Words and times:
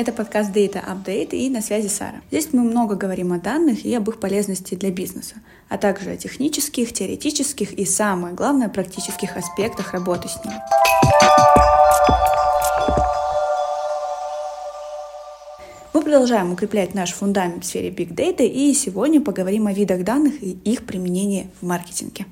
Это 0.00 0.12
подкаст 0.12 0.56
Data 0.56 0.82
Update 0.82 1.32
и 1.32 1.50
на 1.50 1.60
связи 1.60 1.88
Сара. 1.88 2.22
Здесь 2.30 2.54
мы 2.54 2.62
много 2.62 2.94
говорим 2.94 3.34
о 3.34 3.38
данных 3.38 3.84
и 3.84 3.94
об 3.94 4.08
их 4.08 4.18
полезности 4.18 4.74
для 4.74 4.90
бизнеса, 4.90 5.34
а 5.68 5.76
также 5.76 6.12
о 6.12 6.16
технических, 6.16 6.94
теоретических 6.94 7.74
и, 7.74 7.84
самое 7.84 8.34
главное, 8.34 8.70
практических 8.70 9.36
аспектах 9.36 9.92
работы 9.92 10.28
с 10.28 10.42
ними. 10.42 10.56
Мы 15.92 16.00
продолжаем 16.00 16.50
укреплять 16.50 16.94
наш 16.94 17.12
фундамент 17.12 17.64
в 17.64 17.66
сфере 17.66 17.90
Big 17.90 18.14
Data 18.14 18.42
и 18.42 18.72
сегодня 18.72 19.20
поговорим 19.20 19.66
о 19.66 19.74
видах 19.74 20.02
данных 20.02 20.42
и 20.42 20.52
их 20.64 20.86
применении 20.86 21.50
в 21.60 21.66
маркетинге. 21.66 22.24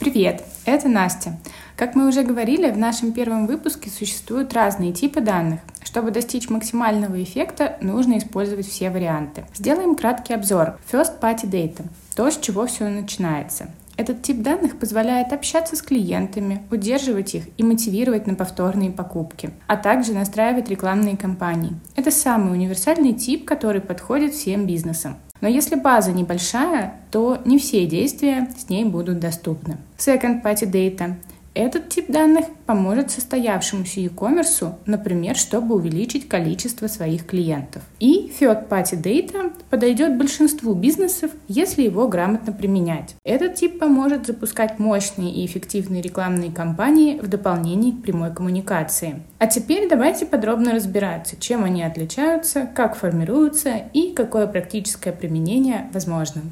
Привет, 0.00 0.42
это 0.64 0.88
Настя. 0.88 1.38
Как 1.76 1.94
мы 1.94 2.08
уже 2.08 2.24
говорили, 2.24 2.70
в 2.72 2.76
нашем 2.76 3.12
первом 3.12 3.46
выпуске 3.46 3.88
существуют 3.88 4.52
разные 4.52 4.92
типы 4.92 5.20
данных. 5.20 5.60
Чтобы 5.84 6.10
достичь 6.10 6.48
максимального 6.48 7.22
эффекта, 7.22 7.76
нужно 7.80 8.18
использовать 8.18 8.66
все 8.66 8.90
варианты. 8.90 9.44
Сделаем 9.54 9.94
краткий 9.94 10.34
обзор. 10.34 10.78
First 10.90 11.20
Party 11.20 11.44
Data– 11.44 11.84
то, 12.16 12.30
с 12.30 12.38
чего 12.38 12.66
все 12.66 12.88
начинается. 12.88 13.68
Этот 13.96 14.22
тип 14.22 14.42
данных 14.42 14.78
позволяет 14.78 15.32
общаться 15.32 15.76
с 15.76 15.82
клиентами, 15.82 16.62
удерживать 16.72 17.34
их 17.36 17.44
и 17.56 17.62
мотивировать 17.62 18.26
на 18.26 18.34
повторные 18.34 18.90
покупки, 18.90 19.50
а 19.68 19.76
также 19.76 20.14
настраивать 20.14 20.68
рекламные 20.68 21.16
кампании. 21.16 21.74
Это 21.94 22.10
самый 22.10 22.54
универсальный 22.54 23.12
тип, 23.12 23.44
который 23.44 23.80
подходит 23.80 24.32
всем 24.32 24.66
бизнесам. 24.66 25.16
Но 25.40 25.48
если 25.48 25.76
база 25.76 26.10
небольшая, 26.10 26.94
то 27.10 27.38
не 27.44 27.58
все 27.58 27.86
действия 27.86 28.48
с 28.58 28.68
ней 28.68 28.84
будут 28.84 29.20
доступны. 29.20 29.76
Second 29.98 30.42
Party 30.42 30.68
Data 30.68 31.14
этот 31.54 31.88
тип 31.88 32.06
данных 32.08 32.46
поможет 32.66 33.12
состоявшемуся 33.12 34.00
e-commerce, 34.00 34.74
например, 34.86 35.36
чтобы 35.36 35.76
увеличить 35.76 36.28
количество 36.28 36.88
своих 36.88 37.26
клиентов. 37.26 37.82
И 38.00 38.32
third-party 38.38 39.00
data 39.00 39.52
подойдет 39.70 40.18
большинству 40.18 40.74
бизнесов, 40.74 41.30
если 41.46 41.82
его 41.82 42.08
грамотно 42.08 42.52
применять. 42.52 43.14
Этот 43.24 43.54
тип 43.54 43.78
поможет 43.78 44.26
запускать 44.26 44.78
мощные 44.80 45.32
и 45.32 45.46
эффективные 45.46 46.02
рекламные 46.02 46.50
кампании 46.50 47.20
в 47.20 47.28
дополнение 47.28 47.92
к 47.92 48.02
прямой 48.02 48.34
коммуникации. 48.34 49.22
А 49.38 49.46
теперь 49.46 49.88
давайте 49.88 50.26
подробно 50.26 50.72
разбираться, 50.72 51.36
чем 51.38 51.62
они 51.62 51.84
отличаются, 51.84 52.68
как 52.74 52.96
формируются 52.96 53.76
и 53.92 54.12
какое 54.12 54.48
практическое 54.48 55.12
применение 55.12 55.88
возможно. 55.92 56.42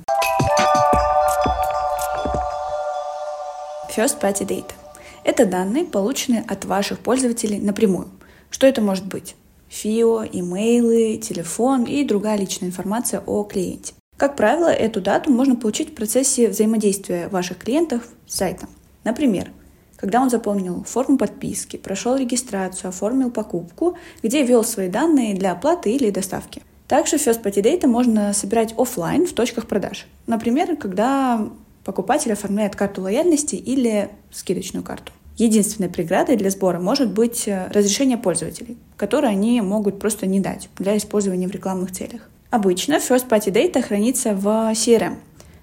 First 3.94 4.20
Party 4.20 4.46
Data 4.46 4.81
это 5.24 5.46
данные, 5.46 5.84
полученные 5.84 6.44
от 6.46 6.64
ваших 6.64 6.98
пользователей 6.98 7.58
напрямую. 7.58 8.08
Что 8.50 8.66
это 8.66 8.80
может 8.80 9.06
быть? 9.06 9.34
ФИО, 9.68 10.24
имейлы, 10.30 11.16
телефон 11.16 11.84
и 11.84 12.04
другая 12.04 12.36
личная 12.38 12.68
информация 12.68 13.22
о 13.24 13.44
клиенте. 13.44 13.94
Как 14.16 14.36
правило, 14.36 14.68
эту 14.68 15.00
дату 15.00 15.32
можно 15.32 15.56
получить 15.56 15.90
в 15.90 15.94
процессе 15.94 16.48
взаимодействия 16.48 17.28
ваших 17.28 17.58
клиентов 17.58 18.02
с 18.26 18.36
сайтом. 18.36 18.68
Например, 19.04 19.50
когда 19.96 20.20
он 20.20 20.30
заполнил 20.30 20.84
форму 20.84 21.16
подписки, 21.16 21.76
прошел 21.76 22.16
регистрацию, 22.16 22.88
оформил 22.88 23.30
покупку, 23.30 23.96
где 24.22 24.42
ввел 24.42 24.64
свои 24.64 24.88
данные 24.88 25.34
для 25.34 25.52
оплаты 25.52 25.92
или 25.92 26.10
доставки. 26.10 26.62
Также 26.88 27.16
First 27.16 27.42
Party 27.42 27.62
Data 27.62 27.86
можно 27.86 28.32
собирать 28.34 28.74
офлайн 28.76 29.26
в 29.26 29.32
точках 29.32 29.66
продаж. 29.66 30.06
Например, 30.26 30.76
когда 30.76 31.48
покупатель 31.84 32.32
оформляет 32.32 32.76
карту 32.76 33.02
лояльности 33.02 33.56
или 33.56 34.10
скидочную 34.30 34.84
карту. 34.84 35.12
Единственной 35.36 35.88
преградой 35.88 36.36
для 36.36 36.50
сбора 36.50 36.78
может 36.78 37.10
быть 37.10 37.48
э, 37.48 37.68
разрешение 37.72 38.18
пользователей, 38.18 38.76
которое 38.96 39.28
они 39.28 39.60
могут 39.60 39.98
просто 39.98 40.26
не 40.26 40.40
дать 40.40 40.68
для 40.78 40.96
использования 40.96 41.48
в 41.48 41.52
рекламных 41.52 41.92
целях. 41.92 42.28
Обычно 42.50 42.94
First 42.96 43.28
Party 43.28 43.50
Data 43.50 43.80
хранится 43.80 44.34
в 44.34 44.46
CRM, 44.46 45.16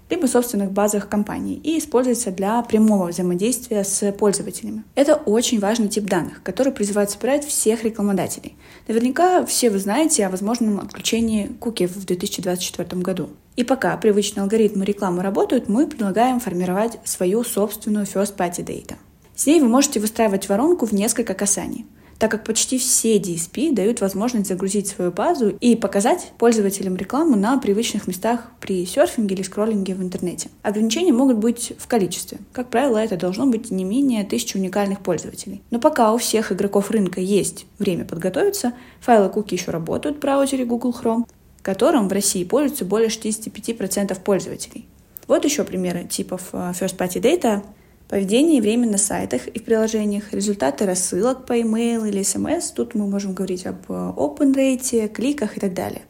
либо 0.10 0.26
собственных 0.26 0.72
базах 0.72 1.08
компании 1.08 1.56
и 1.56 1.78
используется 1.78 2.32
для 2.32 2.62
прямого 2.64 3.10
взаимодействия 3.10 3.84
с 3.84 4.12
пользователями. 4.14 4.84
Это 4.96 5.16
очень 5.16 5.60
важный 5.60 5.88
тип 5.88 6.06
данных, 6.06 6.42
который 6.42 6.74
призывает 6.74 7.12
собирать 7.12 7.46
всех 7.46 7.84
рекламодателей. 7.84 8.56
Наверняка 8.88 9.46
все 9.46 9.70
вы 9.70 9.78
знаете 9.78 10.26
о 10.26 10.30
возможном 10.32 10.80
отключении 10.80 11.46
куки 11.60 11.86
в 11.86 12.06
2024 12.06 13.02
году. 13.04 13.30
И 13.60 13.64
пока 13.66 13.98
привычные 13.98 14.44
алгоритмы 14.44 14.86
рекламы 14.86 15.22
работают, 15.22 15.68
мы 15.68 15.86
предлагаем 15.86 16.40
формировать 16.40 16.98
свою 17.04 17.44
собственную 17.44 18.06
First 18.06 18.38
Party 18.38 18.64
Data. 18.64 18.96
С 19.36 19.48
ней 19.48 19.60
вы 19.60 19.68
можете 19.68 20.00
выстраивать 20.00 20.48
воронку 20.48 20.86
в 20.86 20.94
несколько 20.94 21.34
касаний– 21.34 21.86
так 22.20 22.30
как 22.30 22.44
почти 22.44 22.78
все 22.78 23.18
DSP 23.18 23.74
дают 23.74 24.02
возможность 24.02 24.48
загрузить 24.48 24.88
свою 24.88 25.12
базу 25.12 25.50
и 25.50 25.76
показать 25.76 26.34
пользователям 26.38 26.98
рекламу 26.98 27.38
на 27.38 27.58
привычных 27.58 28.08
местах 28.08 28.52
при 28.60 28.86
серфинге 28.86 29.36
или 29.36 29.42
скроллинге 29.42 29.96
в 29.96 30.04
интернете. 30.04 30.50
Ограничения 30.62 31.14
могут 31.14 31.38
быть 31.38 31.74
в 31.80 31.88
количестве. 31.88 32.40
Как 32.52 32.70
правило, 32.70 32.98
это 32.98 33.16
должно 33.16 33.48
быть 33.48 33.72
не 33.72 33.86
менее 33.86 34.26
тысячи 34.26 34.58
уникальных 34.58 35.00
пользователей. 35.00 35.64
Но 35.72 35.80
пока 35.80 36.14
у 36.14 36.18
всех 36.18 36.52
игроков 36.52 36.92
рынка 36.92 37.22
есть 37.22 37.66
время 37.80 38.04
подготовиться, 38.04 38.74
файлы 39.00 39.30
куки 39.30 39.56
еще 39.56 39.72
работают 39.72 40.18
в 40.18 40.20
браузере 40.20 40.66
Google 40.66 40.94
Chrome, 41.02 41.26
которым 41.62 42.08
в 42.08 42.12
России 42.12 42.44
пользуются 42.44 42.86
более 42.86 43.10
65% 43.10 44.20
пользователей. 44.22 44.88
Вот 45.28 45.46
еще 45.46 45.64
примеры 45.64 46.06
типов 46.06 46.50
э, 46.54 46.74
First 46.80 46.98
Party 46.98 47.22
Data 47.22 47.64
Поведение 48.10 48.58
и 48.58 48.62
время 48.62 48.90
на 48.90 48.98
сайтах 48.98 49.48
и 49.48 49.60
в 49.60 49.64
приложениях, 49.64 50.34
результаты 50.34 50.88
рассылок 50.88 51.46
по 51.46 51.54
email 51.54 52.10
или 52.10 52.24
смс, 52.24 52.72
тут 52.72 52.96
мы 52.96 53.06
можем 53.06 53.36
говорить 53.36 53.68
об 53.68 53.84
э, 53.88 53.94
open 53.94 54.56
rate, 54.56 55.10
кликах 55.10 55.58
и 55.58 55.60
так 55.60 55.76
далее. 55.76 56.02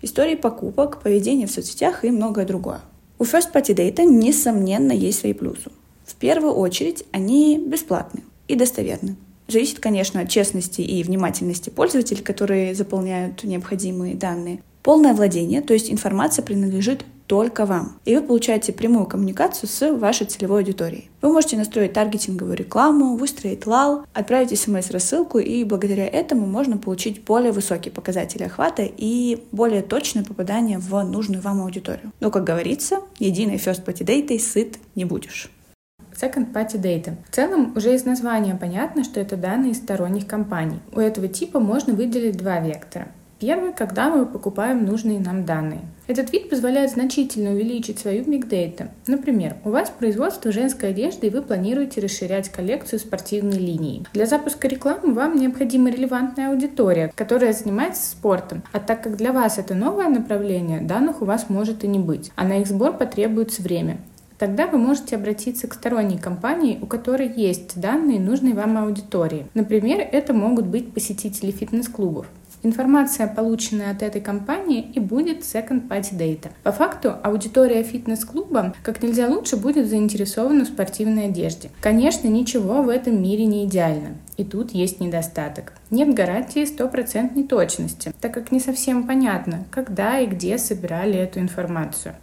Истории 0.00 0.36
покупок, 0.36 1.02
поведение 1.02 1.48
в 1.48 1.50
соцсетях 1.50 2.04
и 2.04 2.12
многое 2.12 2.46
другое. 2.46 2.80
У 3.18 3.24
First 3.24 3.52
Party 3.52 3.74
Data, 3.74 4.04
несомненно, 4.04 4.92
есть 4.92 5.18
свои 5.18 5.32
плюсы. 5.32 5.72
В 6.06 6.14
первую 6.14 6.52
очередь, 6.52 7.02
они 7.10 7.58
бесплатны 7.58 8.22
и 8.46 8.54
достоверны. 8.54 9.16
Зависит, 9.48 9.80
конечно, 9.80 10.20
от 10.20 10.28
честности 10.28 10.82
и 10.82 11.02
внимательности 11.02 11.70
пользователей, 11.70 12.22
которые 12.22 12.76
заполняют 12.76 13.42
необходимые 13.42 14.14
данные. 14.14 14.62
Полное 14.88 15.12
владение, 15.12 15.60
то 15.60 15.74
есть 15.74 15.92
информация 15.92 16.42
принадлежит 16.42 17.04
только 17.26 17.66
вам. 17.66 17.98
И 18.06 18.16
вы 18.16 18.22
получаете 18.22 18.72
прямую 18.72 19.04
коммуникацию 19.04 19.68
с 19.68 19.92
вашей 19.92 20.26
целевой 20.26 20.60
аудиторией. 20.60 21.10
Вы 21.20 21.30
можете 21.30 21.58
настроить 21.58 21.92
таргетинговую 21.92 22.56
рекламу, 22.56 23.16
выстроить 23.16 23.66
лал, 23.66 24.06
отправить 24.14 24.58
смс-рассылку, 24.58 25.40
и 25.40 25.62
благодаря 25.64 26.06
этому 26.06 26.46
можно 26.46 26.78
получить 26.78 27.22
более 27.22 27.52
высокие 27.52 27.92
показатели 27.92 28.44
охвата 28.44 28.82
и 28.82 29.44
более 29.52 29.82
точное 29.82 30.24
попадание 30.24 30.78
в 30.78 31.02
нужную 31.02 31.42
вам 31.42 31.60
аудиторию. 31.60 32.10
Но, 32.20 32.30
как 32.30 32.44
говорится, 32.44 33.00
единой 33.18 33.56
first 33.56 33.84
party 33.84 34.06
data 34.06 34.38
сыт 34.38 34.78
не 34.94 35.04
будешь. 35.04 35.50
Second 36.18 36.52
Party 36.52 36.80
Data. 36.80 37.14
В 37.30 37.34
целом, 37.34 37.74
уже 37.76 37.94
из 37.94 38.04
названия 38.04 38.54
понятно, 38.54 39.04
что 39.04 39.20
это 39.20 39.36
данные 39.36 39.74
сторонних 39.74 40.26
компаний. 40.26 40.80
У 40.92 40.98
этого 40.98 41.28
типа 41.28 41.60
можно 41.60 41.92
выделить 41.92 42.38
два 42.38 42.58
вектора. 42.58 43.08
Первый, 43.40 43.72
когда 43.72 44.10
мы 44.10 44.26
покупаем 44.26 44.84
нужные 44.84 45.20
нам 45.20 45.44
данные. 45.44 45.82
Этот 46.08 46.32
вид 46.32 46.50
позволяет 46.50 46.90
значительно 46.90 47.52
увеличить 47.52 48.00
свою 48.00 48.24
Big. 48.24 48.88
Например, 49.06 49.54
у 49.64 49.70
вас 49.70 49.90
производство 49.90 50.50
женской 50.50 50.90
одежды 50.90 51.28
и 51.28 51.30
вы 51.30 51.42
планируете 51.42 52.00
расширять 52.00 52.48
коллекцию 52.48 52.98
спортивной 52.98 53.58
линии. 53.58 54.04
Для 54.12 54.26
запуска 54.26 54.66
рекламы 54.66 55.14
вам 55.14 55.36
необходима 55.36 55.88
релевантная 55.90 56.50
аудитория, 56.50 57.12
которая 57.14 57.52
занимается 57.52 58.10
спортом. 58.10 58.64
А 58.72 58.80
так 58.80 59.04
как 59.04 59.16
для 59.16 59.32
вас 59.32 59.58
это 59.58 59.76
новое 59.76 60.08
направление, 60.08 60.80
данных 60.80 61.22
у 61.22 61.24
вас 61.24 61.48
может 61.48 61.84
и 61.84 61.86
не 61.86 62.00
быть, 62.00 62.32
а 62.34 62.44
на 62.44 62.58
их 62.58 62.66
сбор 62.66 62.96
потребуется 62.96 63.62
время. 63.62 63.98
Тогда 64.38 64.66
вы 64.66 64.78
можете 64.78 65.16
обратиться 65.16 65.66
к 65.68 65.74
сторонней 65.74 66.18
компании, 66.18 66.78
у 66.80 66.86
которой 66.86 67.32
есть 67.32 67.80
данные 67.80 68.18
нужной 68.18 68.52
вам 68.52 68.78
аудитории. 68.78 69.46
Например, 69.54 69.98
это 70.00 70.32
могут 70.32 70.66
быть 70.66 70.92
посетители 70.92 71.50
фитнес-клубов. 71.50 72.26
Информация, 72.62 73.26
полученная 73.28 73.92
от 73.92 74.02
этой 74.02 74.20
компании, 74.20 74.90
и 74.94 75.00
будет 75.00 75.40
second 75.40 75.88
party 75.88 76.16
data. 76.16 76.50
По 76.62 76.72
факту, 76.72 77.14
аудитория 77.22 77.82
фитнес-клуба 77.82 78.74
как 78.82 79.02
нельзя 79.02 79.28
лучше 79.28 79.56
будет 79.56 79.88
заинтересована 79.88 80.64
в 80.64 80.68
спортивной 80.68 81.26
одежде. 81.26 81.70
Конечно, 81.80 82.28
ничего 82.28 82.82
в 82.82 82.88
этом 82.88 83.22
мире 83.22 83.44
не 83.44 83.64
идеально. 83.64 84.16
И 84.36 84.44
тут 84.44 84.72
есть 84.72 85.00
недостаток. 85.00 85.72
Нет 85.90 86.14
гарантии 86.14 86.64
стопроцентной 86.64 87.44
точности, 87.44 88.12
так 88.20 88.32
как 88.34 88.52
не 88.52 88.60
совсем 88.60 89.06
понятно, 89.06 89.64
когда 89.70 90.18
и 90.18 90.26
где 90.26 90.58
собирали 90.58 91.18
эту 91.18 91.40
информацию. 91.40 92.14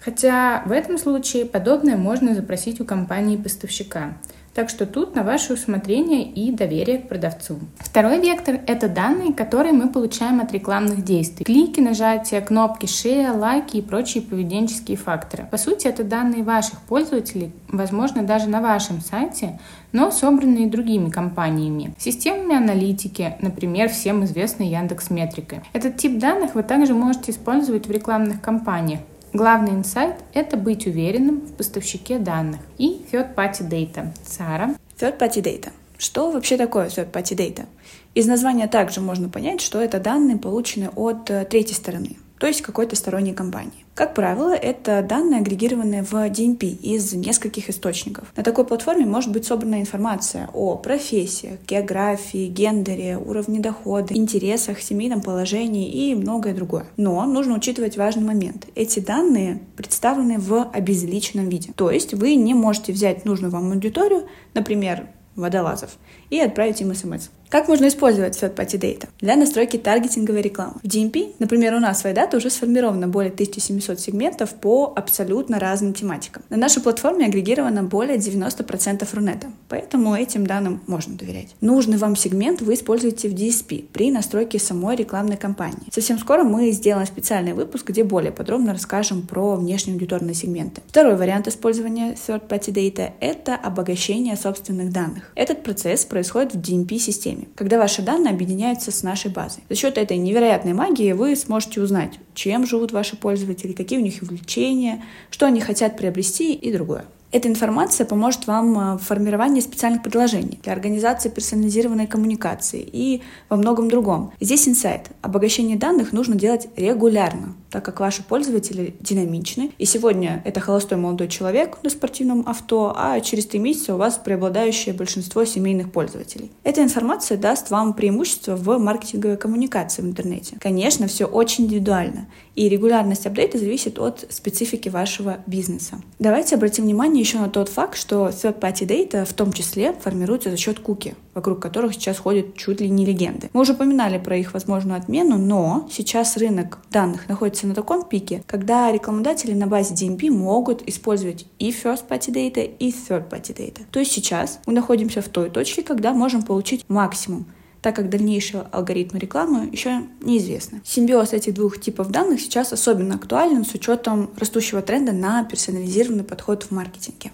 Хотя 0.00 0.62
в 0.66 0.72
этом 0.72 0.98
случае 0.98 1.44
подобное 1.44 1.96
можно 1.96 2.34
запросить 2.34 2.80
у 2.80 2.84
компании-поставщика. 2.84 4.16
Так 4.56 4.70
что 4.70 4.86
тут 4.86 5.14
на 5.14 5.22
ваше 5.22 5.52
усмотрение 5.52 6.22
и 6.22 6.50
доверие 6.50 6.96
к 6.96 7.08
продавцу. 7.08 7.58
Второй 7.76 8.18
вектор— 8.22 8.58
это 8.66 8.88
данные, 8.88 9.34
которые 9.34 9.74
мы 9.74 9.90
получаем 9.90 10.40
от 10.40 10.50
рекламных 10.50 11.04
действий. 11.04 11.44
Клики, 11.44 11.80
нажатия, 11.80 12.40
кнопки 12.40 12.86
шея, 12.86 13.34
лайки 13.34 13.76
и 13.76 13.82
прочие 13.82 14.22
поведенческие 14.22 14.96
факторы. 14.96 15.46
По 15.50 15.58
сути, 15.58 15.88
это 15.88 16.04
данные 16.04 16.42
ваших 16.42 16.80
пользователей, 16.88 17.52
возможно, 17.68 18.22
даже 18.22 18.48
на 18.48 18.62
вашем 18.62 19.02
сайте, 19.02 19.60
но 19.92 20.10
собранные 20.10 20.68
другими 20.68 21.10
компаниями. 21.10 21.94
Системами 21.98 22.56
аналитики, 22.56 23.36
например, 23.42 23.90
всем 23.90 24.24
известной 24.24 24.68
Яндекс 24.68 25.10
Метрикой. 25.10 25.60
Этот 25.74 25.98
тип 25.98 26.18
данных 26.18 26.54
вы 26.54 26.62
также 26.62 26.94
можете 26.94 27.32
использовать 27.32 27.88
в 27.88 27.90
рекламных 27.90 28.40
кампаниях. 28.40 29.00
Главный 29.36 29.72
инсайт– 29.72 30.14
это 30.32 30.56
быть 30.56 30.86
уверенным 30.86 31.40
в 31.40 31.52
поставщике 31.52 32.18
данных. 32.18 32.60
И 32.78 33.04
third-party 33.12 33.68
data. 33.68 34.06
Сара. 34.24 34.74
Third-party 34.98 35.42
data. 35.42 35.72
Что 35.98 36.30
вообще 36.30 36.56
такое 36.56 36.86
third-party 36.86 37.36
data? 37.36 37.66
Из 38.14 38.26
названия 38.26 38.66
также 38.66 39.02
можно 39.02 39.28
понять, 39.28 39.60
что 39.60 39.78
это 39.78 40.00
данные, 40.00 40.38
полученные 40.38 40.88
от 40.88 41.28
э, 41.28 41.44
третьей 41.44 41.74
стороны 41.74 42.16
то 42.38 42.46
есть 42.46 42.62
какой-то 42.62 42.96
сторонней 42.96 43.32
компании. 43.32 43.84
Как 43.94 44.14
правило, 44.14 44.54
это 44.54 45.02
данные, 45.02 45.40
агрегированные 45.40 46.02
в 46.02 46.12
DMP 46.12 46.66
из 46.66 47.14
нескольких 47.14 47.70
источников. 47.70 48.30
На 48.36 48.42
такой 48.42 48.66
платформе 48.66 49.06
может 49.06 49.32
быть 49.32 49.46
собрана 49.46 49.80
информация 49.80 50.50
о 50.52 50.76
профессиях, 50.76 51.60
географии, 51.66 52.48
гендере, 52.48 53.16
уровне 53.16 53.60
дохода, 53.60 54.14
интересах, 54.14 54.80
семейном 54.80 55.22
положении 55.22 55.90
и 55.90 56.14
многое 56.14 56.54
другое. 56.54 56.86
Но 56.98 57.24
нужно 57.24 57.54
учитывать 57.54 57.96
важный 57.96 58.24
момент. 58.24 58.66
Эти 58.74 59.00
данные 59.00 59.62
представлены 59.76 60.38
в 60.38 60.70
обезличенном 60.72 61.48
виде. 61.48 61.72
То 61.74 61.90
есть 61.90 62.12
вы 62.12 62.34
не 62.34 62.52
можете 62.52 62.92
взять 62.92 63.24
нужную 63.24 63.50
вам 63.50 63.72
аудиторию, 63.72 64.28
например, 64.52 65.08
водолазов, 65.36 65.96
и 66.30 66.40
отправить 66.40 66.80
им 66.80 66.94
смс. 66.94 67.28
Как 67.48 67.68
можно 67.68 67.86
использовать 67.86 68.36
third-party 68.42 68.80
data? 68.80 69.08
Для 69.20 69.36
настройки 69.36 69.76
таргетинговой 69.76 70.42
рекламы. 70.42 70.74
В 70.82 70.86
DMP, 70.86 71.34
например, 71.38 71.74
у 71.74 71.78
нас 71.78 72.02
в 72.02 72.06
iData 72.06 72.36
уже 72.36 72.50
сформировано 72.50 73.06
более 73.06 73.32
1700 73.32 74.00
сегментов 74.00 74.54
по 74.54 74.92
абсолютно 74.96 75.60
разным 75.60 75.94
тематикам. 75.94 76.42
На 76.50 76.56
нашей 76.56 76.82
платформе 76.82 77.26
агрегировано 77.26 77.84
более 77.84 78.18
90% 78.18 79.06
Рунета, 79.14 79.46
поэтому 79.68 80.16
этим 80.16 80.44
данным 80.44 80.82
можно 80.88 81.14
доверять. 81.14 81.54
Нужный 81.60 81.98
вам 81.98 82.16
сегмент 82.16 82.62
вы 82.62 82.74
используете 82.74 83.28
в 83.28 83.34
DSP 83.34 83.84
при 83.92 84.10
настройке 84.10 84.58
самой 84.58 84.96
рекламной 84.96 85.36
кампании. 85.36 85.92
Совсем 85.92 86.18
скоро 86.18 86.42
мы 86.42 86.72
сделаем 86.72 87.06
специальный 87.06 87.52
выпуск, 87.52 87.88
где 87.88 88.02
более 88.02 88.32
подробно 88.32 88.72
расскажем 88.72 89.22
про 89.22 89.54
внешние 89.54 89.94
аудиторные 89.94 90.34
сегменты. 90.34 90.82
Второй 90.88 91.14
вариант 91.14 91.46
использования 91.46 92.14
third-party 92.14 92.72
data— 92.72 93.12
это 93.20 93.54
обогащение 93.54 94.36
собственных 94.36 94.90
данных. 94.90 95.30
Этот 95.36 95.62
процесс 95.62 96.04
происходит 96.04 96.54
в 96.54 96.60
DMP-системе 96.60 97.35
системе, 97.36 97.48
когда 97.54 97.78
ваши 97.78 98.02
данные 98.02 98.32
объединяются 98.32 98.90
с 98.90 99.02
нашей 99.02 99.30
базой. 99.30 99.62
За 99.68 99.76
счет 99.76 99.98
этой 99.98 100.16
невероятной 100.16 100.72
магии 100.72 101.12
вы 101.12 101.36
сможете 101.36 101.80
узнать, 101.80 102.18
чем 102.34 102.66
живут 102.66 102.92
ваши 102.92 103.16
пользователи, 103.16 103.72
какие 103.72 103.98
у 103.98 104.02
них 104.02 104.22
увлечения, 104.22 105.04
что 105.30 105.46
они 105.46 105.60
хотят 105.60 105.96
приобрести 105.96 106.54
и 106.54 106.72
другое. 106.72 107.04
Эта 107.32 107.48
информация 107.48 108.06
поможет 108.06 108.46
вам 108.46 108.78
э, 108.78 108.94
в 108.98 109.02
формировании 109.02 109.60
специальных 109.60 110.02
предложений 110.02 110.60
для 110.62 110.72
организации 110.72 111.28
персонализированной 111.28 112.06
коммуникации 112.06 112.80
и 112.80 113.22
во 113.48 113.56
многом 113.56 113.90
другом. 113.90 114.32
Здесь 114.40 114.68
инсайт. 114.68 115.10
Обогащение 115.22 115.76
данных 115.76 116.12
нужно 116.12 116.36
делать 116.36 116.68
регулярно, 116.76 117.54
так 117.70 117.84
как 117.84 118.00
ваши 118.00 118.22
пользователи 118.22 118.94
динамичны. 119.00 119.72
И 119.76 119.84
сегодня 119.84 120.40
это 120.44 120.60
холостой 120.60 120.98
молодой 120.98 121.28
человек 121.28 121.78
на 121.82 121.90
спортивном 121.90 122.44
авто, 122.46 122.94
а 122.96 123.20
через 123.20 123.46
три 123.46 123.58
месяца 123.58 123.94
у 123.94 123.98
вас 123.98 124.18
преобладающее 124.18 124.94
большинство 124.94 125.44
семейных 125.44 125.90
пользователей. 125.90 126.52
Эта 126.62 126.82
информация 126.82 127.36
даст 127.36 127.70
вам 127.70 127.94
преимущество 127.94 128.54
в 128.56 128.78
маркетинговой 128.78 129.36
коммуникации 129.36 130.02
в 130.02 130.06
интернете. 130.06 130.56
Конечно, 130.60 131.06
все 131.08 131.26
очень 131.26 131.64
индивидуально, 131.64 132.28
и 132.54 132.68
регулярность 132.68 133.26
апдейта 133.26 133.58
зависит 133.58 133.98
от 133.98 134.24
специфики 134.30 134.88
вашего 134.88 135.38
бизнеса. 135.46 136.00
Давайте 136.18 136.54
обратим 136.54 136.84
внимание 136.84 137.15
внимание 137.16 137.22
еще 137.22 137.38
на 137.38 137.48
тот 137.48 137.68
факт, 137.68 137.96
что 137.96 138.28
third-party 138.28 138.86
data 138.86 139.24
в 139.24 139.32
том 139.32 139.52
числе 139.52 139.92
формируется 139.92 140.50
за 140.50 140.56
счет 140.56 140.80
куки, 140.80 141.14
вокруг 141.34 141.60
которых 141.60 141.94
сейчас 141.94 142.18
ходят 142.18 142.56
чуть 142.56 142.80
ли 142.80 142.90
не 142.90 143.06
легенды. 143.06 143.48
Мы 143.52 143.62
уже 143.62 143.72
упоминали 143.72 144.18
про 144.18 144.36
их 144.36 144.52
возможную 144.52 144.98
отмену, 144.98 145.38
но 145.38 145.88
сейчас 145.90 146.36
рынок 146.36 146.78
данных 146.90 147.28
находится 147.28 147.66
на 147.66 147.74
таком 147.74 148.04
пике, 148.04 148.42
когда 148.46 148.92
рекламодатели 148.92 149.54
на 149.54 149.66
базе 149.66 149.94
DMP 149.94 150.30
могут 150.30 150.86
использовать 150.88 151.46
и 151.58 151.70
first-party 151.70 152.32
data, 152.32 152.64
и 152.78 152.90
third-party 152.90 153.54
data. 153.56 153.80
То 153.90 154.00
есть 154.00 154.12
сейчас 154.12 154.60
мы 154.66 154.72
находимся 154.72 155.22
в 155.22 155.28
той 155.28 155.50
точке, 155.50 155.82
когда 155.82 156.12
можем 156.12 156.42
получить 156.42 156.84
максимум 156.88 157.46
так 157.86 157.94
как 157.94 158.10
дальнейшие 158.10 158.66
алгоритмы 158.72 159.20
рекламы 159.20 159.68
еще 159.70 160.02
неизвестны. 160.20 160.80
Симбиоз 160.84 161.32
этих 161.32 161.54
двух 161.54 161.80
типов 161.80 162.08
данных 162.08 162.40
сейчас 162.40 162.72
особенно 162.72 163.14
актуален 163.14 163.64
с 163.64 163.74
учетом 163.74 164.28
растущего 164.36 164.82
тренда 164.82 165.12
на 165.12 165.44
персонализированный 165.44 166.24
подход 166.24 166.64
в 166.64 166.72
маркетинге. 166.72 167.30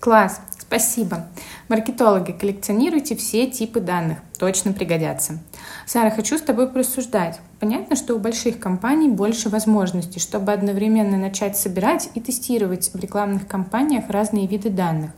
Класс, 0.00 0.40
спасибо. 0.58 1.28
Маркетологи, 1.68 2.32
коллекционируйте 2.32 3.14
все 3.14 3.46
типы 3.46 3.78
данных, 3.78 4.18
точно 4.40 4.72
пригодятся. 4.72 5.38
Сара, 5.86 6.10
хочу 6.10 6.36
с 6.36 6.40
тобой 6.40 6.68
просуждать. 6.68 7.38
Понятно, 7.60 7.94
что 7.94 8.16
у 8.16 8.18
больших 8.18 8.58
компаний 8.58 9.08
больше 9.08 9.50
возможностей, 9.50 10.18
чтобы 10.18 10.50
одновременно 10.50 11.16
начать 11.16 11.56
собирать 11.56 12.10
и 12.14 12.20
тестировать 12.20 12.90
в 12.92 12.98
рекламных 12.98 13.46
кампаниях 13.46 14.08
разные 14.08 14.48
виды 14.48 14.68
данных. 14.68 15.12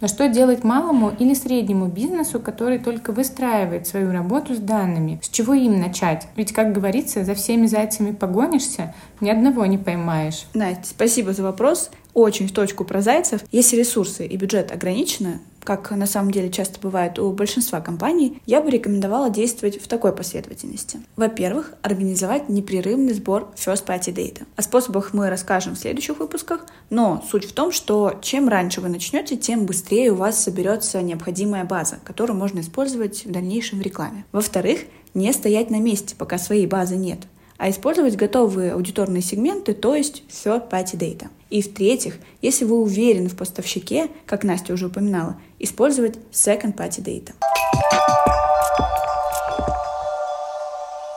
Но 0.00 0.08
что 0.08 0.28
делать 0.28 0.64
малому 0.64 1.10
или 1.10 1.34
среднему 1.34 1.86
бизнесу, 1.86 2.40
который 2.40 2.78
только 2.78 3.12
выстраивает 3.12 3.86
свою 3.86 4.12
работу 4.12 4.54
с 4.54 4.58
данными? 4.58 5.18
С 5.22 5.28
чего 5.28 5.54
им 5.54 5.80
начать? 5.80 6.28
Ведь, 6.36 6.52
как 6.52 6.72
говорится, 6.72 7.24
за 7.24 7.34
всеми 7.34 7.66
зайцами 7.66 8.12
погонишься, 8.12 8.94
ни 9.20 9.30
одного 9.30 9.66
не 9.66 9.78
поймаешь. 9.78 10.46
Настя, 10.54 10.84
спасибо 10.84 11.32
за 11.32 11.42
вопрос. 11.42 11.90
Очень 12.16 12.48
в 12.48 12.52
точку 12.52 12.86
про 12.86 13.02
зайцев. 13.02 13.42
Если 13.52 13.76
ресурсы 13.76 14.26
и 14.26 14.38
бюджет 14.38 14.72
ограничены, 14.72 15.40
как 15.62 15.90
на 15.90 16.06
самом 16.06 16.30
деле 16.30 16.50
часто 16.50 16.80
бывает 16.80 17.18
у 17.18 17.30
большинства 17.30 17.82
компаний, 17.82 18.40
я 18.46 18.62
бы 18.62 18.70
рекомендовала 18.70 19.28
действовать 19.28 19.82
в 19.82 19.86
такой 19.86 20.14
последовательности. 20.14 21.00
Во-первых, 21.16 21.74
организовать 21.82 22.48
непрерывный 22.48 23.12
сбор 23.12 23.52
First 23.54 23.84
Party 23.84 24.14
Data. 24.14 24.46
О 24.56 24.62
способах 24.62 25.12
мы 25.12 25.28
расскажем 25.28 25.74
в 25.74 25.78
следующих 25.78 26.18
выпусках, 26.18 26.64
но 26.88 27.22
суть 27.30 27.44
в 27.44 27.52
том, 27.52 27.70
что 27.70 28.14
чем 28.22 28.48
раньше 28.48 28.80
вы 28.80 28.88
начнете, 28.88 29.36
тем 29.36 29.66
быстрее 29.66 30.12
у 30.12 30.14
вас 30.14 30.42
соберется 30.42 31.02
необходимая 31.02 31.66
база, 31.66 31.98
которую 32.02 32.38
можно 32.38 32.60
использовать 32.60 33.26
в 33.26 33.30
дальнейшем 33.30 33.80
в 33.80 33.82
рекламе. 33.82 34.24
Во-вторых, 34.32 34.84
не 35.12 35.30
стоять 35.34 35.68
на 35.68 35.80
месте, 35.80 36.14
пока 36.16 36.38
своей 36.38 36.66
базы 36.66 36.96
нет 36.96 37.18
а 37.58 37.70
использовать 37.70 38.16
готовые 38.16 38.72
аудиторные 38.72 39.22
сегменты, 39.22 39.74
то 39.74 39.94
есть 39.94 40.22
third-party 40.28 40.96
data. 40.96 41.28
И 41.50 41.62
в-третьих, 41.62 42.16
если 42.42 42.64
вы 42.64 42.80
уверены 42.80 43.28
в 43.28 43.36
поставщике, 43.36 44.08
как 44.26 44.44
Настя 44.44 44.72
уже 44.72 44.86
упоминала, 44.86 45.36
использовать 45.58 46.18
second-party 46.32 47.02
data. 47.04 47.32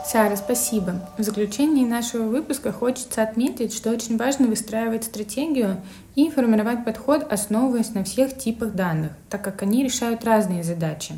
Сара, 0.05 0.35
спасибо. 0.37 1.07
В 1.19 1.23
заключении 1.23 1.85
нашего 1.85 2.23
выпуска 2.23 2.71
хочется 2.71 3.21
отметить, 3.21 3.75
что 3.75 3.91
очень 3.91 4.17
важно 4.17 4.47
выстраивать 4.47 5.03
стратегию 5.03 5.81
и 6.15 6.31
формировать 6.31 6.83
подход, 6.83 7.31
основываясь 7.31 7.93
на 7.93 8.03
всех 8.03 8.35
типах 8.35 8.73
данных, 8.73 9.11
так 9.29 9.43
как 9.43 9.61
они 9.61 9.83
решают 9.83 10.23
разные 10.23 10.63
задачи 10.63 11.13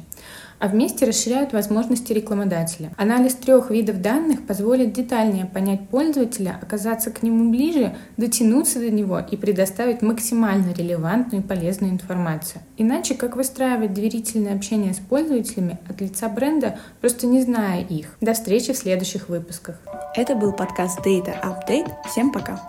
а 0.62 0.68
вместе 0.68 1.06
расширяют 1.06 1.54
возможности 1.54 2.14
рекламодателя. 2.14 2.94
Анализ 2.96 3.34
трех 3.34 3.72
видов 3.72 4.02
данных 4.02 4.46
позволит 4.46 4.94
детальнее 4.94 5.46
понять 5.46 5.90
пользователя, 5.90 6.58
оказаться 6.62 7.10
к 7.10 7.24
нему 7.24 7.50
ближе, 7.50 7.96
дотянуться 8.18 8.80
до 8.80 8.92
него 8.92 9.20
и 9.20 9.36
предоставить 9.38 10.04
максимально 10.04 10.72
релевантную 10.72 11.44
и 11.44 11.46
полезную 11.46 11.92
информацию. 11.92 12.62
Иначе 12.78 13.16
как 13.16 13.36
выстраивать 13.36 13.94
доверительное 13.94 14.56
общение 14.56 14.94
с 14.94 15.00
пользователями 15.00 15.80
от 15.90 16.00
лица 16.00 16.30
бренда, 16.30 16.78
просто 17.02 17.26
не 17.26 17.42
зная 17.42 17.82
их. 17.82 18.16
До 18.22 18.34
встречи 18.34 18.72
в 18.72 18.78
следующих 18.78 19.30
выпусках. 19.30 19.80
Это 20.16 20.36
был 20.36 20.54
подкаст 20.54 21.00
Data 21.00 21.34
Update. 21.42 21.90
Всем 22.08 22.32
пока! 22.32 22.62